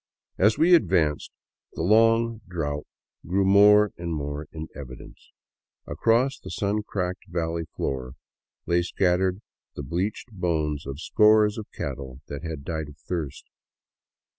[0.39, 1.29] As we advanced,
[1.73, 2.87] the long drought
[3.27, 5.29] grew more and more in evidence.
[5.85, 8.13] Across the sun cracked valley floor
[8.65, 9.41] lay scattered
[9.75, 13.45] the bleached bones of scores of cattle that had died of thirst.